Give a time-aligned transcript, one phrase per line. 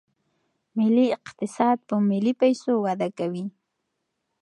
[0.77, 3.45] ملي اقتصاد په ملي پیسو وده کوي.